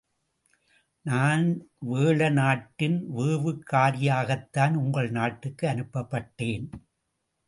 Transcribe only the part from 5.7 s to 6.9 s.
அனுப்பப்பட்டேன்.